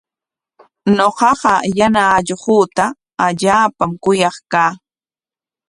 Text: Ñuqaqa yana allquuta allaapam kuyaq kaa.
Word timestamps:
Ñuqaqa 0.97 1.53
yana 1.77 2.01
allquuta 2.17 2.85
allaapam 3.25 3.91
kuyaq 4.03 4.37
kaa. 4.51 4.71